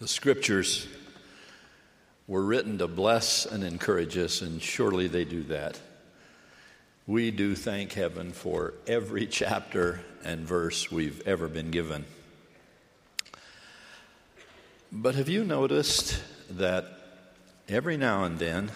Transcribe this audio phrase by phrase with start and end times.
[0.00, 0.88] The scriptures
[2.26, 5.78] were written to bless and encourage us, and surely they do that.
[7.06, 12.06] We do thank heaven for every chapter and verse we've ever been given.
[14.90, 16.86] But have you noticed that
[17.68, 18.72] every now and then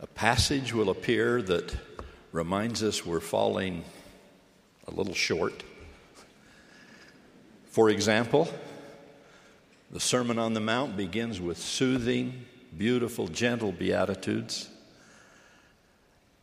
[0.00, 1.76] a passage will appear that
[2.32, 3.84] reminds us we're falling
[4.88, 5.62] a little short?
[7.66, 8.48] For example,
[9.94, 14.68] the Sermon on the Mount begins with soothing, beautiful, gentle Beatitudes.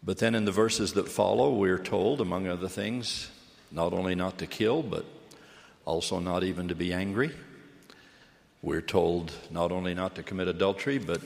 [0.02, 3.30] But then in the verses that follow, we're told, among other things,
[3.70, 5.04] not only not to kill, but
[5.84, 7.32] also not even to be angry.
[8.62, 11.20] We're told not only not to commit adultery, but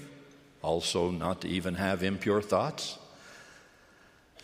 [0.63, 2.97] also not to even have impure thoughts.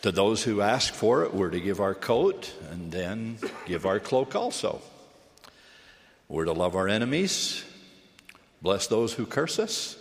[0.03, 3.99] To those who ask for it, we're to give our coat and then give our
[3.99, 4.81] cloak also.
[6.29, 7.65] We're to love our enemies,
[8.61, 9.97] bless those who curse us,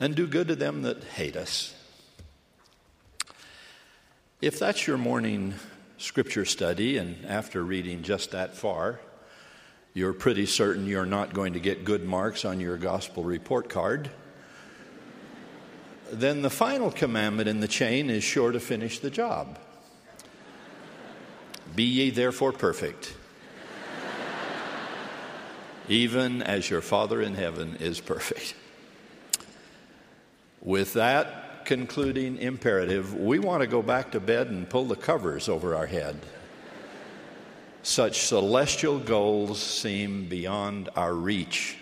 [0.00, 1.74] and do good to them that hate us.
[4.40, 5.54] If that's your morning
[5.98, 9.00] scripture study, and after reading just that far,
[9.94, 14.10] you're pretty certain you're not going to get good marks on your gospel report card,
[16.12, 19.58] then the final commandment in the chain is sure to finish the job.
[21.74, 23.14] Be ye therefore perfect
[25.88, 28.54] even as your Father in heaven is perfect.
[30.60, 35.48] With that concluding imperative, we want to go back to bed and pull the covers
[35.48, 36.18] over our head.
[37.82, 41.76] Such celestial goals seem beyond our reach.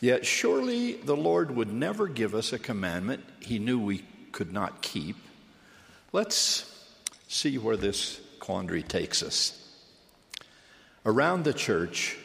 [0.00, 4.80] Yet, surely the Lord would never give us a commandment he knew we could not
[4.80, 5.16] keep.
[6.12, 6.66] Let's
[7.28, 9.56] see where this quandary takes us.
[11.04, 12.16] Around the church,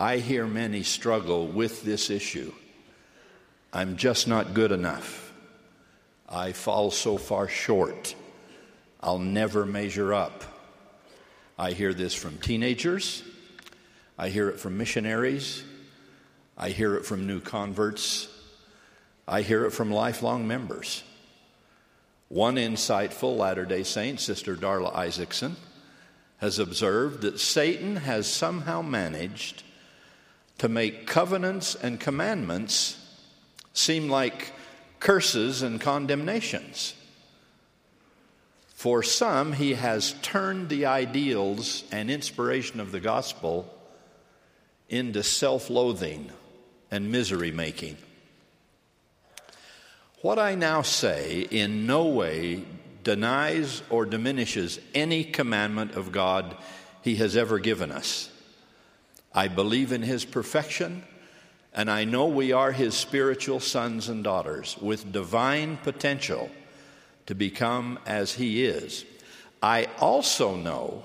[0.00, 2.54] I hear many struggle with this issue.
[3.70, 5.30] I'm just not good enough.
[6.26, 8.14] I fall so far short.
[9.02, 10.42] I'll never measure up.
[11.58, 13.22] I hear this from teenagers.
[14.16, 15.62] I hear it from missionaries.
[16.56, 18.26] I hear it from new converts.
[19.28, 21.04] I hear it from lifelong members.
[22.28, 25.56] One insightful Latter day Saint, Sister Darla Isackson,
[26.38, 29.62] has observed that Satan has somehow managed
[30.60, 32.98] to make covenants and commandments
[33.72, 34.52] seem like
[34.98, 36.92] curses and condemnations.
[38.74, 43.72] For some, he has turned the ideals and inspiration of the gospel
[44.90, 46.30] into self loathing
[46.90, 47.96] and misery making.
[50.20, 52.64] What I now say in no way
[53.02, 56.54] denies or diminishes any commandment of God
[57.00, 58.30] he has ever given us.
[59.32, 61.04] I believe in his perfection,
[61.72, 66.50] and I know we are his spiritual sons and daughters with divine potential
[67.26, 69.04] to become as he is.
[69.62, 71.04] I also know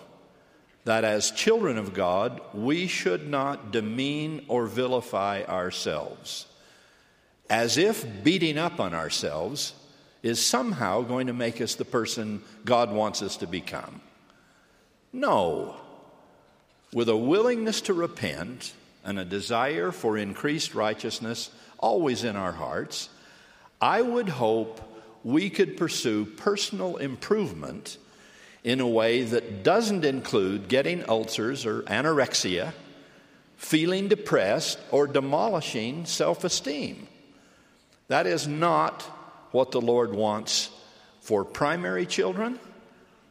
[0.86, 6.48] that as children of God, we should not demean or vilify ourselves
[7.50, 9.74] as if beating up on ourselves
[10.24, 14.02] is somehow going to make us the person God wants us to become.
[15.14, 15.78] No
[16.96, 18.74] with a willingness to repent
[19.04, 23.10] and a desire for increased righteousness always in our hearts,
[23.82, 24.80] I would hope
[25.22, 27.98] we could pursue personal improvement
[28.64, 32.72] in a way that doesn't include getting ulcers or anorexia,
[33.58, 37.10] feeling depressed, or demolishing self esteem.
[38.08, 39.02] That is not
[39.52, 40.70] what the Lord wants
[41.20, 42.58] for primary children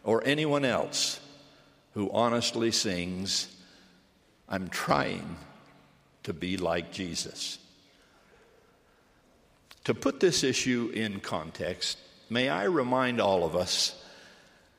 [0.04, 1.18] or anyone else
[1.94, 3.53] who honestly sings,
[4.48, 5.36] I'm trying
[6.24, 7.58] to be like Jesus.
[9.84, 11.98] To put this issue in context,
[12.30, 14.00] may I remind all of us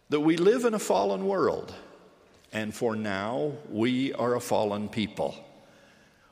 [0.10, 1.74] that we live in a fallen world,
[2.52, 5.36] and for now, we are a fallen people.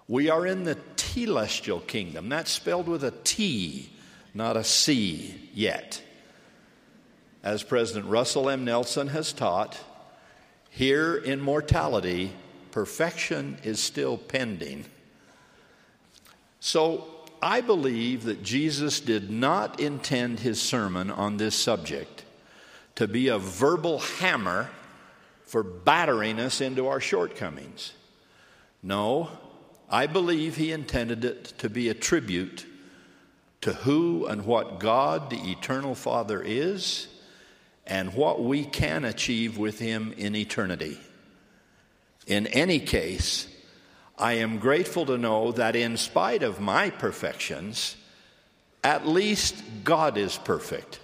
[0.07, 2.29] We are in the telestial kingdom.
[2.29, 3.91] That's spelled with a T,
[4.33, 6.01] not a C yet.
[7.43, 8.63] As President Russell M.
[8.63, 9.77] Nelson has taught,
[10.69, 12.31] here in mortality,
[12.73, 14.83] perfection is still pending.
[16.59, 17.05] So
[17.39, 22.25] I believe that Jesus did not intend his sermon on this subject
[22.95, 24.71] to be a verbal hammer
[25.45, 27.93] for battering us into our shortcomings.
[28.81, 29.29] No,
[29.87, 32.65] I believe he intended it to be a tribute
[33.61, 37.07] to who and what God, the Eternal Father, is
[37.85, 40.99] and what we can achieve with him in eternity.
[42.25, 43.47] In any case,
[44.17, 47.97] I am grateful to know that in spite of my perfections,
[48.83, 50.99] at least God is perfect.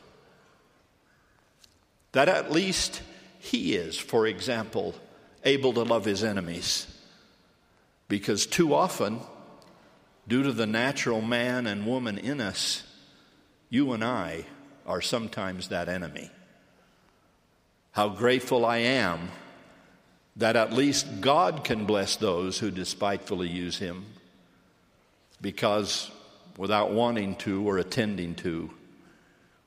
[2.12, 3.02] That at least
[3.40, 4.96] He is, for example,
[5.44, 6.88] able to love His enemies.
[8.08, 9.20] Because too often,
[10.28, 12.84] due to the natural man and woman in us,
[13.70, 14.46] you and I
[14.86, 16.32] are sometimes that enemy.
[17.92, 19.30] How grateful I am
[20.40, 24.06] that at least God can bless those who despitefully use him,
[25.42, 26.10] because
[26.58, 28.72] without wanting to or attending to,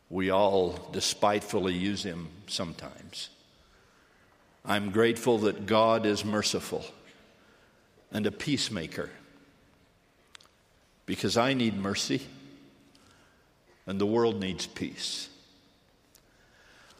[0.08, 3.28] we all despitefully use him sometimes.
[4.64, 6.84] I'm grateful that God is merciful
[8.10, 9.10] and a peacemaker
[11.04, 12.22] because I need mercy
[13.86, 15.28] and the world needs peace.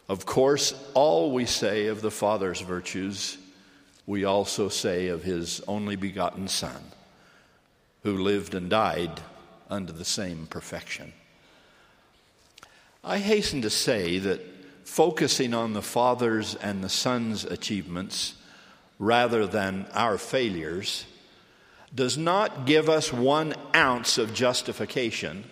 [0.09, 3.37] Of course, all we say of the Father's virtues
[4.05, 6.83] we also say of his only begotten Son,
[8.03, 9.21] who lived and died
[9.69, 11.13] under the same perfection.
[13.03, 14.41] I hasten to say that
[14.83, 18.35] focusing on the Father's and the Son's achievements
[18.99, 21.05] rather than our failures
[21.95, 25.43] does not give us one ounce of justification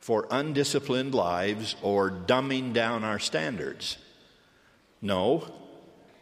[0.00, 3.98] for undisciplined lives or dumbing down our standards.
[5.02, 5.52] No,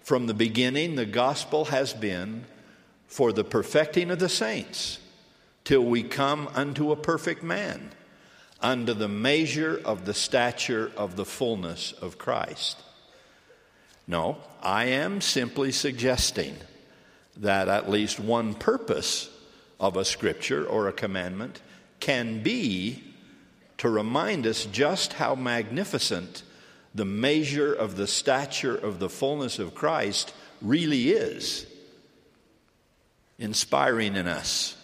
[0.04, 2.44] from the beginning, the gospel has been
[3.06, 4.98] for the perfecting of the saints,
[5.64, 7.90] till we come unto a perfect man,
[8.60, 12.82] unto the measure of the stature of the fullness of Christ.
[14.06, 16.54] No, I am simply suggesting
[17.38, 19.30] that at least one purpose
[19.80, 21.62] of a scripture or a commandment
[22.00, 23.02] can be
[23.78, 26.42] to remind us just how magnificent
[26.94, 30.32] the measure of the stature of the fullness of Christ
[30.62, 31.66] really is,
[33.38, 34.76] inspiring in us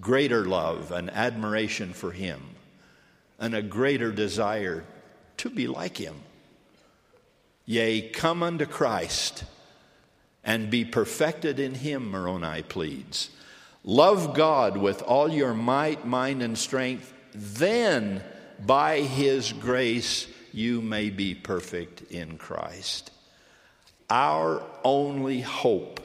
[0.00, 2.42] greater love and admiration for Him
[3.38, 4.84] and a greater desire
[5.38, 6.16] to be like Him.
[7.64, 9.44] Yea, come unto Christ
[10.44, 13.30] and be perfected in Him, Moroni pleads.
[13.82, 18.22] Love God with all your might, mind, and strength, then
[18.64, 20.26] by His grace
[20.56, 23.10] you may be perfect in Christ.
[24.08, 26.00] Our only hope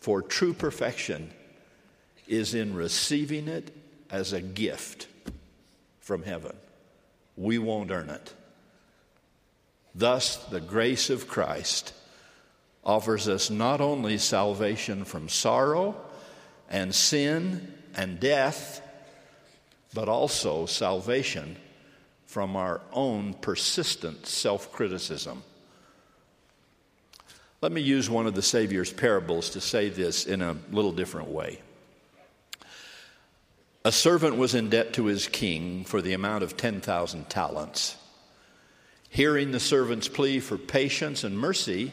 [0.00, 1.30] for true perfection
[2.26, 3.72] is in receiving it
[4.10, 5.06] as a gift
[6.00, 6.56] from heaven.
[7.36, 8.34] We won't earn it.
[9.94, 11.92] Thus, the grace of Christ
[12.84, 15.94] offers us not only salvation from sorrow
[16.68, 18.82] and sin and death,
[19.94, 21.56] but also salvation
[22.26, 25.42] from our own persistent self criticism.
[27.62, 31.28] Let me use one of the Savior's parables to say this in a little different
[31.28, 31.60] way.
[33.84, 37.96] A servant was in debt to his king for the amount of 10,000 talents.
[39.08, 41.92] Hearing the servant's plea for patience and mercy,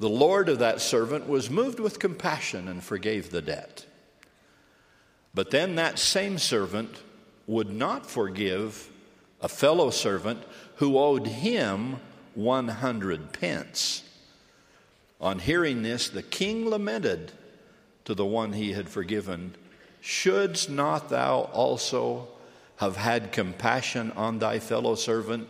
[0.00, 3.86] the Lord of that servant was moved with compassion and forgave the debt.
[5.34, 6.94] But then that same servant
[7.46, 8.90] would not forgive
[9.40, 10.42] a fellow servant
[10.76, 11.96] who owed him
[12.34, 14.02] 100 pence.
[15.20, 17.32] On hearing this, the king lamented
[18.04, 19.54] to the one he had forgiven,
[20.00, 22.28] Shouldst not thou also
[22.76, 25.48] have had compassion on thy fellow servant,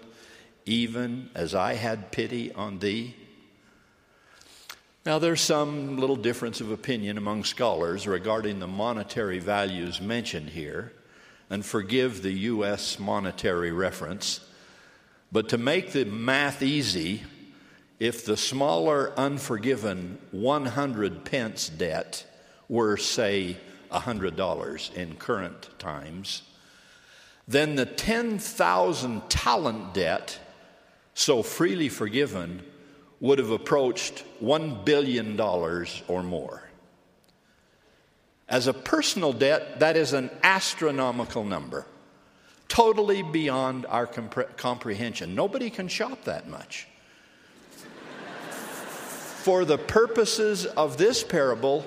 [0.64, 3.14] even as I had pity on thee?
[5.04, 10.92] Now, there's some little difference of opinion among scholars regarding the monetary values mentioned here
[11.50, 12.98] and forgive the U.S.
[12.98, 14.40] monetary reference.
[15.32, 17.22] But to make the math easy,
[17.98, 22.24] if the smaller unforgiven 100 pence debt
[22.68, 23.56] were, say,
[23.90, 26.42] $100 in current times,
[27.46, 30.38] then the 10,000 talent debt,
[31.14, 32.62] so freely forgiven,
[33.20, 36.67] would have approached $1 billion or more.
[38.48, 41.84] As a personal debt, that is an astronomical number,
[42.68, 45.34] totally beyond our compre- comprehension.
[45.34, 46.86] Nobody can shop that much.
[49.42, 51.86] For the purposes of this parable,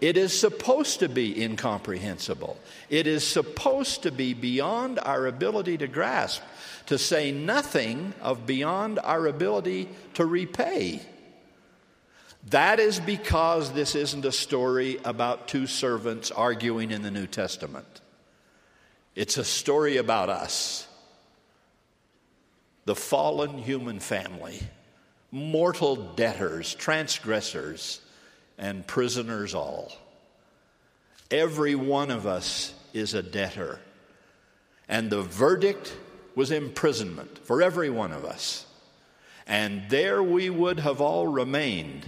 [0.00, 2.58] it is supposed to be incomprehensible.
[2.90, 6.42] It is supposed to be beyond our ability to grasp,
[6.86, 11.00] to say nothing of beyond our ability to repay.
[12.50, 17.86] That is because this isn't a story about two servants arguing in the New Testament.
[19.14, 20.86] It's a story about us,
[22.84, 24.60] the fallen human family,
[25.30, 28.00] mortal debtors, transgressors,
[28.58, 29.92] and prisoners all.
[31.30, 33.80] Every one of us is a debtor.
[34.86, 35.96] And the verdict
[36.34, 38.66] was imprisonment for every one of us.
[39.46, 42.06] And there we would have all remained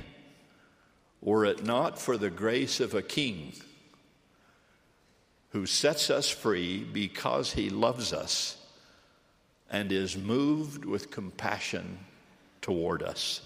[1.20, 3.52] were it not for the grace of a king
[5.50, 8.56] who sets us free because he loves us
[9.70, 11.98] and is moved with compassion
[12.60, 13.40] toward us.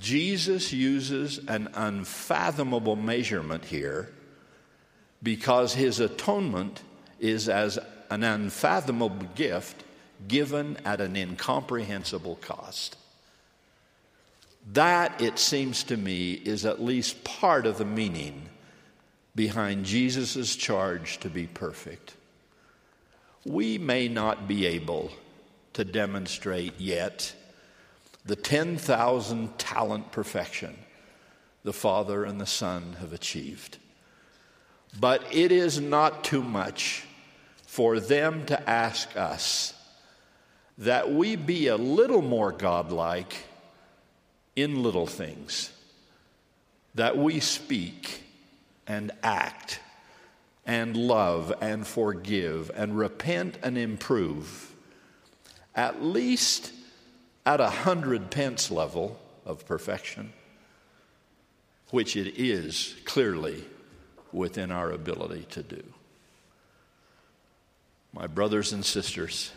[0.00, 4.12] Jesus uses an unfathomable measurement here
[5.22, 6.82] because his atonement
[7.20, 7.78] is as
[8.10, 9.84] an unfathomable gift
[10.26, 12.96] given at an incomprehensible cost.
[14.72, 18.48] That, it seems to me, is at least part of the meaning
[19.34, 22.14] behind Jesus' charge to be perfect.
[23.44, 25.10] We may not be able
[25.74, 27.34] to demonstrate yet
[28.24, 30.76] the 10,000 talent perfection
[31.62, 33.78] the Father and the Son have achieved.
[34.98, 37.04] But it is not too much
[37.66, 39.74] for them to ask us
[40.78, 43.34] that we be a little more godlike
[44.56, 45.72] in little things,
[46.94, 48.22] that we speak
[48.86, 49.80] and act
[50.66, 54.72] and love and forgive and repent and improve,
[55.74, 56.72] at least
[57.44, 60.32] at a hundred pence level of perfection,
[61.90, 63.64] which it is clearly
[64.32, 65.82] within our ability to do.
[68.12, 69.52] My brothers and sisters,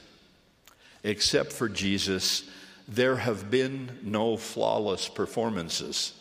[1.03, 2.43] except for Jesus,
[2.87, 6.13] there have been no flawless performances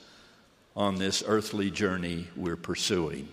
[0.75, 3.29] on this earthly journey we're pursuing.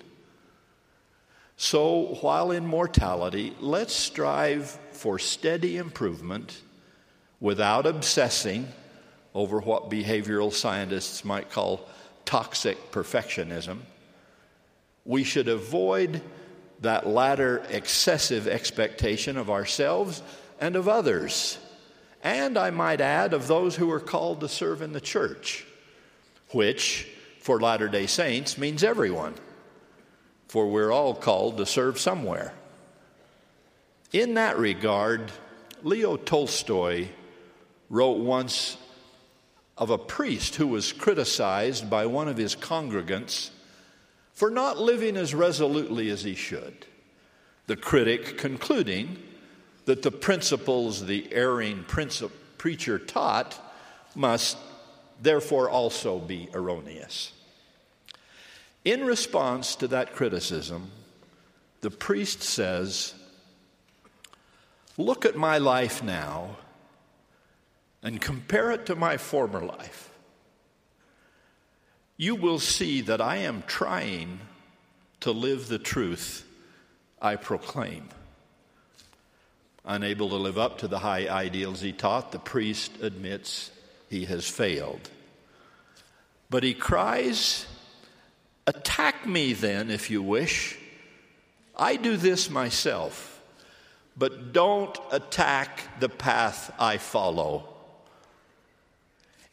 [1.58, 6.62] So, while in mortality, let's strive for steady improvement
[7.40, 8.68] without obsessing
[9.34, 11.88] over what behavioral scientists might call
[12.26, 13.80] toxic perfectionism.
[15.06, 16.22] We should avoid
[16.82, 20.22] that latter excessive expectation of ourselves
[20.60, 21.58] and of others
[22.24, 25.66] and I might add, of those who are called to serve in the church,
[26.52, 27.08] which
[27.40, 29.36] for Latter day Saints means everyone,
[30.48, 32.54] for we're all called to serve somewhere.
[34.14, 35.32] In that regard,
[35.84, 37.08] Leo Tolstoy
[37.90, 38.78] wrote once
[39.78, 43.50] of a priest who was criticized by one of his congregants
[44.32, 46.86] for not living as resolutely as he should.
[47.68, 49.18] The critic concluding
[49.86, 51.86] that the principles the erring
[52.58, 53.60] preacher taught
[54.16, 54.58] must
[55.22, 57.32] therefore also be erroneous.
[58.86, 60.92] In response to that criticism,
[61.82, 63.14] the priest says,
[64.98, 66.58] Look at my life now
[68.04, 70.10] and compare it to my former life.
[72.18, 74.40] You will see that I am trying
[75.22, 76.46] to live the truth
[77.22, 78.10] I proclaim.
[79.86, 83.72] Unable to live up to the high ideals he taught, the priest admits
[84.10, 85.10] he has failed.
[86.50, 87.66] But he cries,
[88.66, 90.78] Attack me then, if you wish.
[91.76, 93.42] I do this myself,
[94.16, 97.68] but don't attack the path I follow.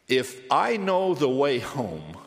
[0.07, 2.17] If I know the way home,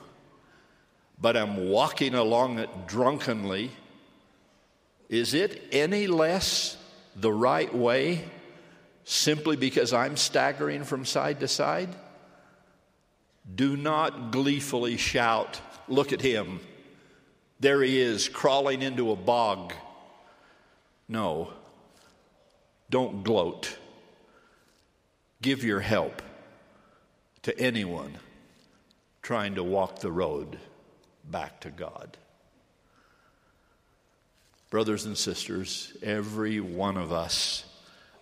[1.21, 3.71] but I'm walking along it drunkenly,
[5.09, 6.77] is it any less
[7.17, 8.25] the right way
[9.05, 11.95] simply because I'm staggering from side to side?
[13.55, 16.61] Do not gleefully shout, Look at him.
[17.61, 19.73] There he is, crawling into a bog.
[21.09, 21.53] No,
[22.91, 23.77] don't gloat.
[25.43, 26.23] Give your help
[27.43, 28.17] to anyone
[29.23, 30.59] trying to walk the road
[31.25, 32.17] back to God.
[34.75, 37.65] Brothers and sisters, every one of us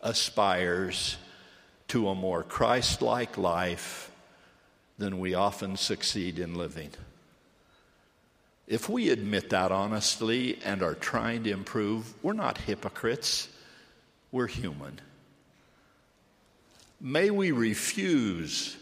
[0.03, 1.17] aspires
[1.89, 4.11] to a more Christ like life
[4.99, 6.91] than we often succeed in living.
[8.67, 13.49] If we admit that honestly and are trying to improve, we're not hypocrites,
[14.31, 15.01] we're human.
[17.01, 18.77] May we refuse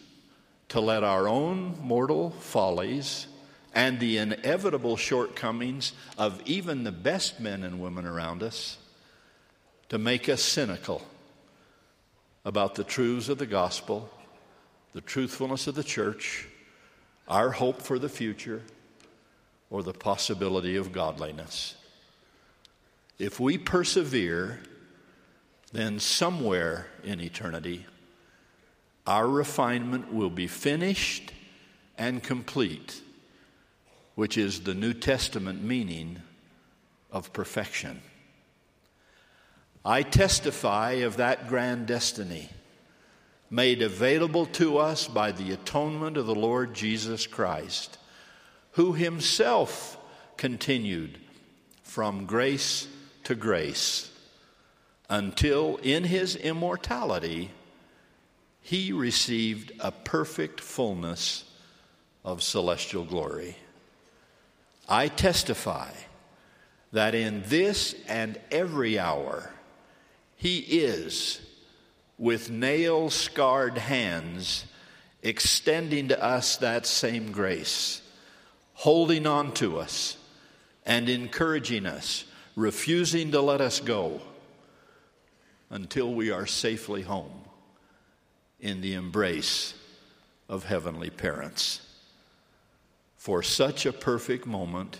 [0.70, 3.28] to let our own mortal follies
[3.74, 8.78] and the inevitable shortcomings of even the best men and women around us
[9.88, 11.02] to make us cynical
[12.44, 14.08] about the truths of the gospel,
[14.92, 16.48] the truthfulness of the church,
[17.28, 18.62] our hope for the future,
[19.70, 21.76] or the possibility of godliness.
[23.18, 24.60] If we persevere,
[25.72, 27.86] then somewhere in eternity,
[29.06, 31.32] our refinement will be finished
[31.96, 33.00] and complete
[34.20, 36.20] which is the New Testament meaning
[37.10, 38.02] of perfection.
[39.82, 42.50] I testify of that grand destiny
[43.48, 47.96] made available to us by the atonement of the Lord Jesus Christ,
[48.72, 49.96] who himself
[50.36, 51.16] continued
[51.82, 52.88] from grace
[53.24, 54.12] to grace
[55.08, 57.52] until in his immortality
[58.60, 61.44] he received a perfect fullness
[62.22, 63.56] of celestial glory.
[64.90, 65.92] I testify
[66.92, 69.52] that in this and every hour
[70.34, 71.40] he is,
[72.18, 74.64] with nail scarred hands,
[75.22, 78.02] extending to us that same grace,
[78.74, 80.16] holding on to us
[80.84, 82.24] and encouraging us,
[82.56, 84.20] refusing to let us go
[85.70, 87.44] until we are safely home
[88.58, 89.74] in the embrace
[90.48, 91.80] of heavenly parents.
[93.20, 94.98] For such a perfect moment,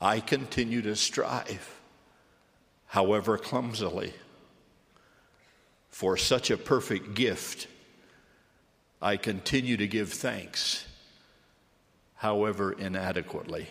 [0.00, 1.80] I continue to strive,
[2.86, 4.12] however clumsily.
[5.90, 7.68] For such a perfect gift,
[9.00, 10.84] I continue to give thanks,
[12.16, 13.68] however inadequately.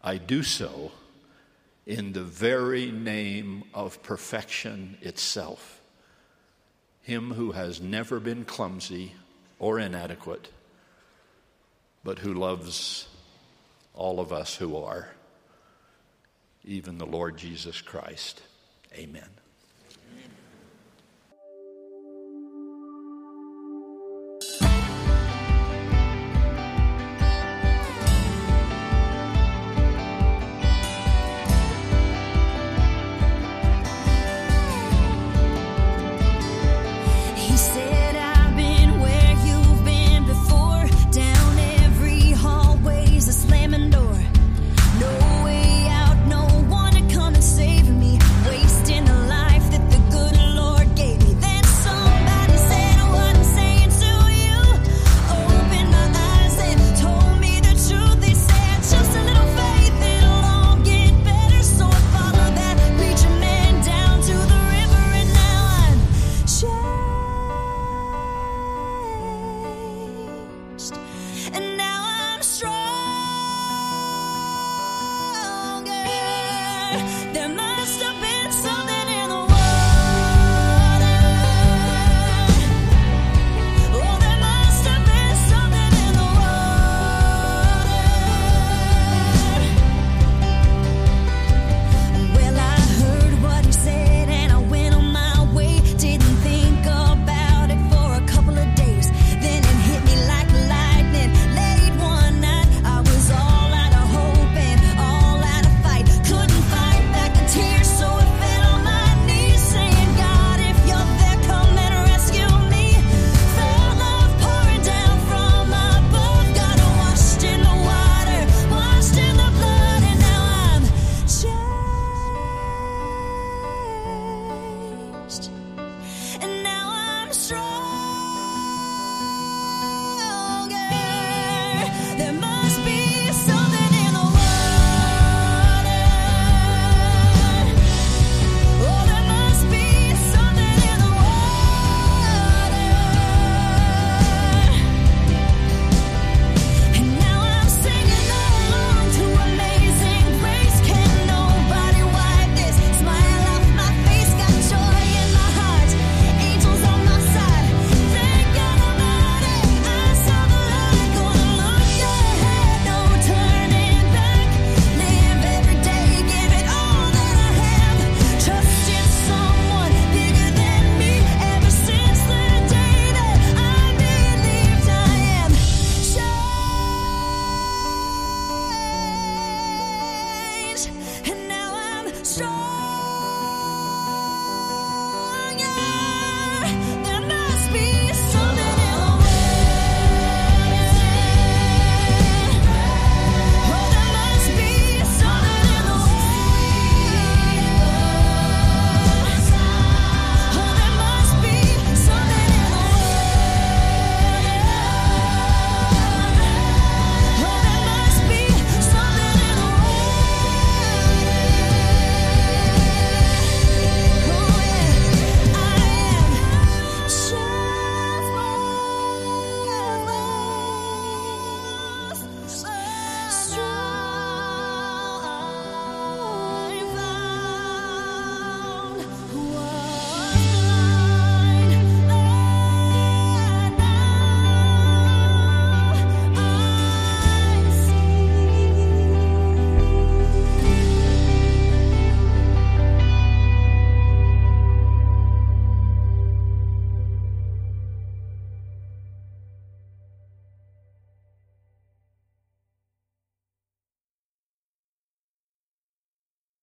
[0.00, 0.92] I do so
[1.86, 5.80] in the very name of perfection itself.
[7.02, 9.14] Him who has never been clumsy
[9.58, 10.52] or inadequate,
[12.08, 13.06] but who loves
[13.92, 15.10] all of us who are,
[16.64, 18.40] even the Lord Jesus Christ.
[18.94, 19.28] Amen.